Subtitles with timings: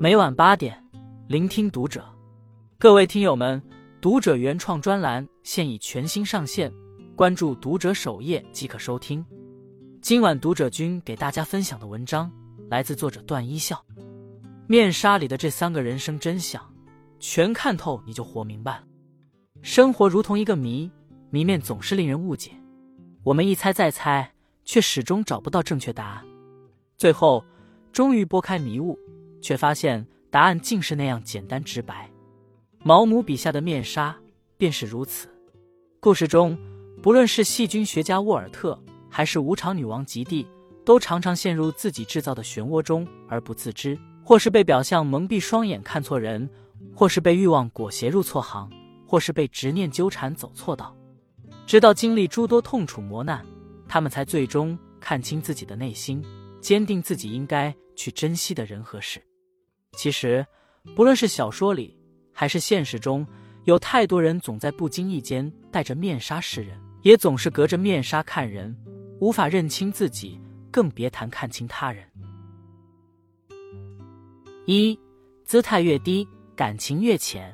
[0.00, 0.80] 每晚八点，
[1.26, 2.08] 聆听读者。
[2.78, 3.60] 各位听友们，
[4.00, 6.72] 读者原创专栏现已全新上线，
[7.16, 9.26] 关注读者首页即可收听。
[10.00, 12.30] 今晚读者君给大家分享的文章
[12.70, 13.84] 来自作者段一笑。
[14.68, 16.62] 面纱里的这三个人生真相，
[17.18, 18.84] 全看透你就活明白了。
[19.62, 20.88] 生活如同一个谜，
[21.28, 22.52] 谜面总是令人误解，
[23.24, 24.32] 我们一猜再猜，
[24.64, 26.24] 却始终找不到正确答案。
[26.96, 27.44] 最后，
[27.92, 28.96] 终于拨开迷雾。
[29.40, 32.10] 却发现答案竟是那样简单直白。
[32.82, 34.16] 毛姆笔下的面纱
[34.56, 35.28] 便是如此。
[36.00, 36.56] 故事中，
[37.02, 40.46] 不论是细菌学家沃尔特，还是无常女王吉蒂，
[40.84, 46.48] 都常常陷入自己制造的漩涡中而不自知，或是被表象蒙蔽双眼看错人，
[46.94, 48.70] 或是被欲望裹挟入错行，
[49.06, 50.94] 或是被执念纠缠走错道。
[51.66, 53.44] 直到经历诸多痛楚磨难，
[53.88, 56.24] 他们才最终看清自己的内心，
[56.60, 59.20] 坚定自己应该去珍惜的人和事。
[59.96, 60.46] 其实，
[60.94, 61.98] 不论是小说里
[62.32, 63.26] 还是现实中，
[63.64, 68.76] 有太多人总在不经意间戴着面纱示人，也总是隔着面纱看人，
[69.20, 72.04] 无法认清自己，更别谈看清他人。
[74.66, 74.96] 一，
[75.44, 77.52] 姿态越低，感情越浅。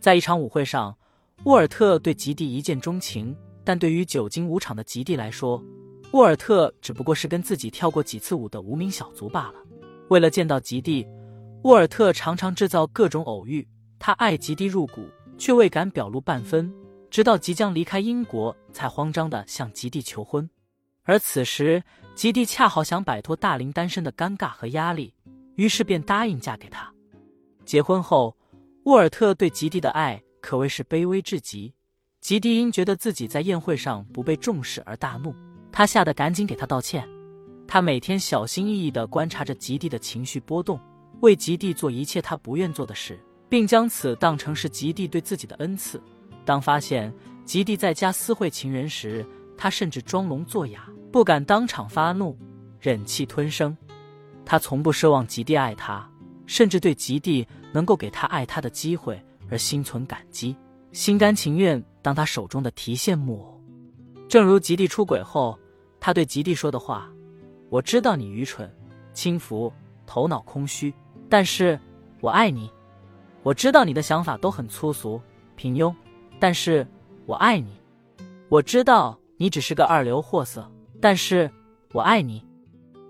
[0.00, 0.96] 在一场舞会上，
[1.44, 5.62] 沃尔特对吉蒂一见钟情，但对于久经舞场的吉蒂来说，
[6.12, 9.54] 沃尔特只不过是跟自己跳过几次舞的无名小卒罢了。
[10.08, 11.06] 为了见到吉蒂。
[11.62, 13.66] 沃尔特常常制造各种偶遇，
[13.98, 16.72] 他爱吉蒂入骨，却未敢表露半分，
[17.10, 20.48] 直到即将离开英国，才慌张地向吉蒂求婚。
[21.02, 21.82] 而此时，
[22.14, 25.12] 吉蒂恰好想摆脱大龄单身的尴尬和压力，
[25.56, 26.92] 于是便答应嫁给他。
[27.64, 28.36] 结婚后，
[28.84, 31.74] 沃尔特对吉蒂的爱可谓是卑微至极。
[32.20, 35.34] 吉蒂因觉得自己在宴会上不被重视而大怒，
[35.72, 37.06] 他吓得赶紧给他道歉。
[37.66, 40.78] 他每天小心翼翼地观察着吉蒂的情绪波动。
[41.20, 46.00] 为吉蒂做一切他不愿做的事，并将此当成是吉蒂对自己的恩赐。
[46.44, 47.12] 当发现
[47.44, 52.36] 吉蒂在家私会情人时，他甚至装聋作哑，不敢当场发怒，
[52.80, 53.76] 忍气吞声。
[54.44, 56.08] 他从不奢望吉蒂爱他，
[56.46, 60.56] 甚至对吉蒂能够给他爱他的机会而心存感激，
[60.92, 63.60] 心甘情愿当他手中的提线木偶。
[64.28, 65.58] 正如吉蒂出轨后，
[65.98, 67.10] 他对吉蒂说的话
[67.68, 68.72] ：“我知道你愚蠢、
[69.12, 69.72] 轻浮、
[70.06, 70.94] 头脑空虚。”
[71.28, 71.78] 但是，
[72.20, 72.70] 我爱你。
[73.42, 75.20] 我知道你的想法都很粗俗、
[75.56, 75.94] 平庸，
[76.38, 76.86] 但是
[77.26, 77.76] 我爱你。
[78.48, 81.50] 我知道你只是个二流货色，但是
[81.92, 82.44] 我爱你。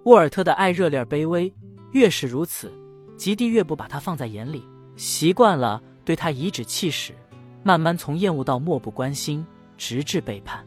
[0.05, 1.53] 沃尔特的爱热烈而卑微，
[1.93, 2.73] 越是如此，
[3.17, 4.63] 吉蒂越不把他放在眼里，
[4.97, 7.13] 习惯了对他颐指气使，
[7.63, 9.45] 慢慢从厌恶到漠不关心，
[9.77, 10.65] 直至背叛。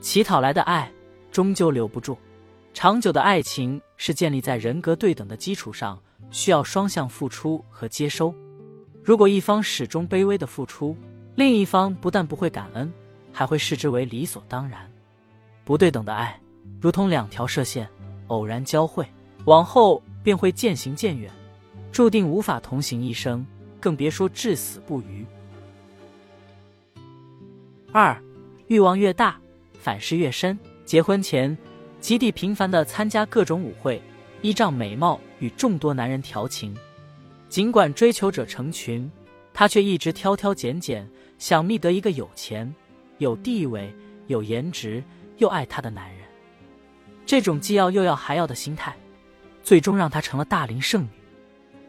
[0.00, 0.90] 乞讨来的爱
[1.30, 2.16] 终究留不住。
[2.72, 5.98] 长久的爱情是建立在人格对等的基础上。
[6.30, 8.34] 需要双向付出和接收。
[9.02, 10.96] 如果一方始终卑微的付出，
[11.34, 12.92] 另一方不但不会感恩，
[13.32, 14.90] 还会视之为理所当然。
[15.64, 16.40] 不对等的爱，
[16.80, 17.88] 如同两条射线，
[18.28, 19.06] 偶然交汇，
[19.44, 21.30] 往后便会渐行渐远，
[21.92, 23.46] 注定无法同行一生，
[23.80, 25.24] 更别说至死不渝。
[27.92, 28.20] 二，
[28.66, 29.38] 欲望越大，
[29.78, 30.58] 反噬越深。
[30.84, 31.56] 结婚前，
[32.00, 34.02] 吉蒂频繁的参加各种舞会。
[34.46, 36.72] 依仗美貌与众多男人调情，
[37.48, 39.10] 尽管追求者成群，
[39.52, 41.04] 她却一直挑挑拣拣，
[41.36, 42.72] 想觅得一个有钱、
[43.18, 43.92] 有地位、
[44.28, 45.02] 有颜值
[45.38, 46.24] 又爱她的男人。
[47.26, 48.94] 这种既要又要还要的心态，
[49.64, 51.08] 最终让她成了大龄剩女。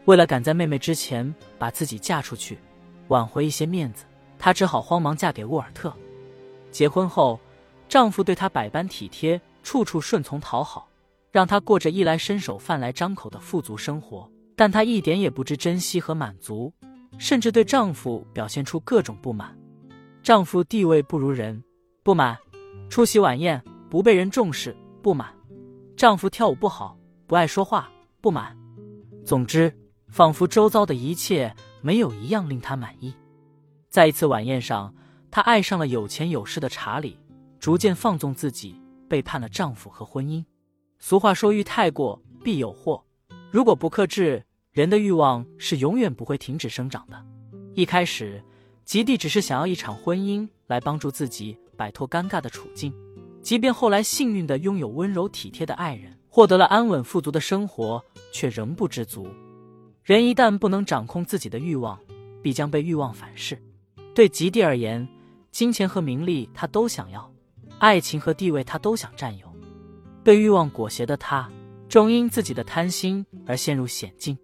[0.06, 2.58] 为了赶在妹妹之前把自己嫁出去，
[3.06, 4.04] 挽回一些面子，
[4.36, 5.94] 她只好慌忙嫁给沃尔特。
[6.72, 7.38] 结婚后，
[7.88, 10.87] 丈夫对她百般体贴，处处顺从讨好。
[11.30, 16.72] 让她过着衣来伸手、饭来张口的富足生活，但她一点也不知珍惜和满足，
[17.18, 19.56] 甚至对丈夫表现出各种不满。
[20.22, 21.62] 丈夫地位不如人，
[22.02, 22.36] 不满；
[22.88, 25.28] 出席晚宴不被人重视，不满；
[25.96, 28.56] 丈夫跳舞不好，不爱说话，不满。
[29.24, 29.72] 总之，
[30.08, 33.14] 仿佛周遭的一切没有一样令她满意。
[33.88, 34.94] 在一次晚宴上，
[35.30, 37.18] 她爱上了有钱有势的查理，
[37.58, 40.44] 逐渐放纵自己，背叛了丈夫和婚姻。
[40.98, 43.04] 俗话说：“欲太过，必有祸。”
[43.50, 47.24] 如果不克制，人的欲望是永远不会停止生长的。
[47.74, 48.42] 一开始，
[48.84, 52.92] 吉蒂只是想要一场婚姻来帮助自己摆脱尴尬的处境，
[53.40, 59.28] 即便后来幸运的拥有温柔体贴的爱人，获得了安稳富足的生活，却仍不知足。
[60.02, 61.98] 人一旦不能掌控自己的欲望，
[62.42, 63.56] 必将被欲望反噬。
[64.14, 65.06] 对吉蒂而言，
[65.50, 67.32] 金钱和名利他都想要，
[67.78, 69.47] 爱情和地位他都想占有。
[70.28, 71.50] 被欲望裹挟的他，
[71.88, 74.36] 终因自己的贪心而陷入险境。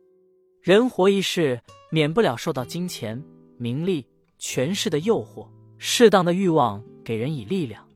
[0.63, 1.61] 人活一世，
[1.91, 3.23] 免不了受到金钱、
[3.59, 4.07] 名利、
[4.39, 5.47] 权势的诱惑。
[5.77, 7.87] 适当的欲望给人以力量，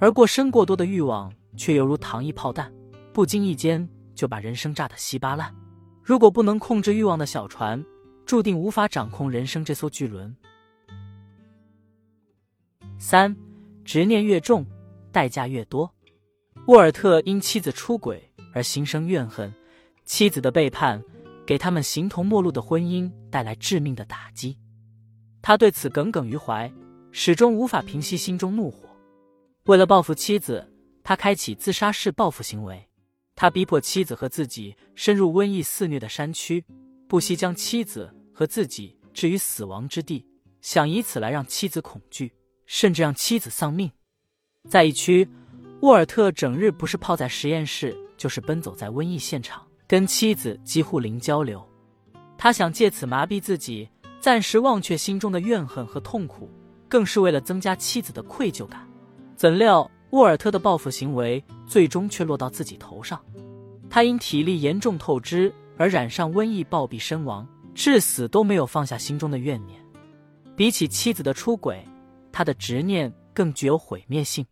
[0.00, 2.74] 而过深过多的欲望却犹如糖衣炮弹，
[3.12, 5.54] 不经意间就把人生炸得稀巴烂。
[6.02, 7.80] 如果不能控制欲望的小船，
[8.26, 10.36] 注定无法掌控人生这艘巨轮。
[12.98, 13.36] 三，
[13.84, 14.66] 执念越重，
[15.12, 15.88] 代价越多。
[16.68, 19.52] 沃尔特因妻子出轨而心生怨恨，
[20.04, 21.02] 妻子的背叛。
[21.44, 24.56] 给他们形同陌路的婚姻带来致命的打击，
[25.42, 26.72] 他对此耿耿于怀，
[27.10, 28.88] 始终无法平息心中怒火。
[29.64, 30.72] 为了报复妻子，
[31.02, 32.88] 他开启自杀式报复行为。
[33.34, 36.64] 他逼迫妻子和自己深入瘟疫肆虐的山区，
[37.08, 40.24] 不惜将妻子和自己置于死亡之地，
[40.60, 42.32] 想以此来让妻子恐惧，
[42.66, 43.90] 甚至让妻子丧命。
[44.68, 45.28] 在疫区，
[45.82, 49.60] 沃尔特整日不是泡在实验室，就是奔走在瘟疫现场。
[49.88, 51.60] 跟妻子几乎零交流，
[52.38, 53.88] 他想借此麻痹自己，
[54.20, 56.48] 暂时忘却心中的怨恨和痛苦，
[56.88, 58.88] 更是为了增加妻子的愧疚感。
[59.34, 63.20] 怎料沃尔特的报复行为最终却落到自己头上，
[63.90, 67.44] 他因体力严重透支而染上瘟疫暴毙身亡，
[67.74, 69.84] 至死都没有放下心中的怨念。
[70.54, 71.84] 比起妻子的出轨，
[72.30, 74.46] 他的执念更具有毁灭性。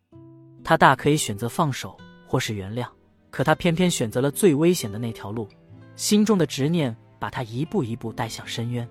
[0.63, 1.97] 他大可以选择放手
[2.27, 2.87] 或是原谅。
[3.31, 5.49] 可他偏偏选择了最危险的那条路，
[5.95, 8.89] 心中的执念把他一步一步带向深渊。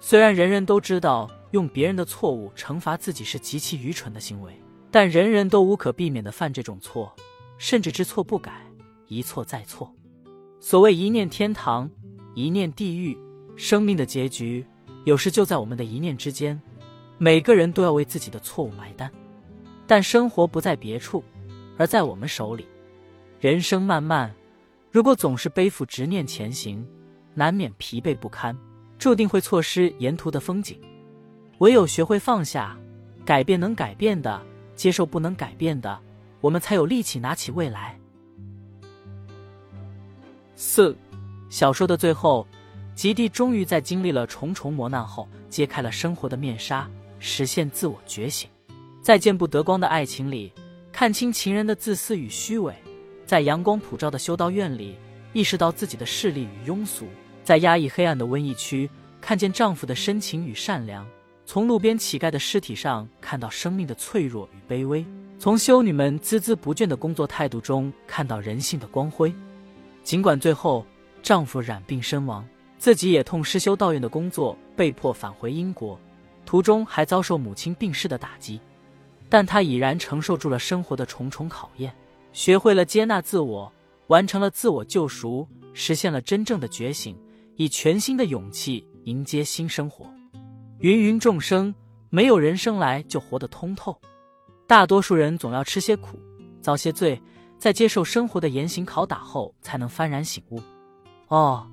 [0.00, 4.52] 虽然人人都知道用别人的错误惩罚自己是极其愚蠢的行为，
[4.90, 7.14] 但人人都无可避免的犯这种错，
[7.58, 8.66] 甚至知错不改，
[9.06, 9.94] 一错再错。
[10.58, 11.88] 所谓一念天堂，
[12.34, 13.16] 一念地狱，
[13.56, 14.66] 生命的结局
[15.04, 16.60] 有时就在我们的一念之间。
[17.18, 19.10] 每个人都要为自己的错误埋单，
[19.90, 21.20] 但生活不在别处，
[21.76, 22.64] 而在我们手里。
[23.40, 24.32] 人生漫漫，
[24.88, 26.86] 如果总是背负执念前行，
[27.34, 28.56] 难免疲惫不堪，
[29.00, 30.80] 注定会错失沿途的风景。
[31.58, 32.78] 唯有学会放下，
[33.24, 34.40] 改变能改变的，
[34.76, 35.98] 接受不能改变的，
[36.40, 37.98] 我们才有力气拿起未来。
[40.54, 40.96] 四，
[41.48, 42.46] 小说的最后，
[42.94, 46.88] 吉蒂终于在经历了重重磨难后，揭开了生活的面纱，
[47.18, 48.48] 实现自我觉醒。
[49.02, 50.52] 在见不得光的爱情里，
[50.92, 52.74] 看清情人的自私与虚伪。
[53.24, 54.96] 在阳光普照的修道院里，
[55.32, 57.06] 意识到自己的势力与庸俗；
[57.42, 61.04] 在压抑黑暗的瘟疫区，看见丈夫的深情与善良；
[61.46, 65.02] 从路边乞丐的尸体上看到生命的脆弱与卑微；
[65.38, 69.32] 从修女们孜孜不倦的工作态度中看到人性的光辉。
[70.02, 70.84] 尽管最后
[71.22, 72.46] 丈夫染病身亡，
[72.78, 75.98] 自己也痛失修道院的工作，被迫返回英国，
[76.44, 78.60] 途中还遭受母亲病逝的打击，
[79.30, 81.94] 但他已然承受住了生活的重重考验。
[82.32, 83.72] 学会了接纳自我，
[84.08, 87.16] 完成了自我救赎，实现了真正的觉醒，
[87.56, 90.06] 以全新的勇气迎接新生活。
[90.80, 91.74] 芸芸众生，
[92.08, 93.98] 没有人生来就活得通透，
[94.66, 96.18] 大多数人总要吃些苦，
[96.60, 97.20] 遭些罪，
[97.58, 100.60] 在接受生活的严刑拷打后，才能幡然醒悟。
[101.28, 101.66] 哦，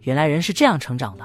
[0.00, 1.24] 原来人是这样成长的。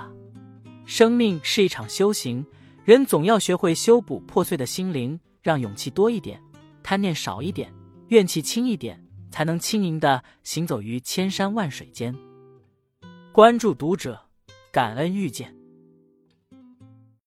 [0.86, 2.46] 生命是一场修行，
[2.84, 6.42] 人总要学会修补破碎的心灵，让勇气多一点，
[6.82, 7.74] 贪念少一点。
[8.10, 12.14] 怨气轻一点，才能轻盈的行走于千山万水间。
[13.32, 14.26] 关注读者，
[14.72, 15.61] 感恩遇见。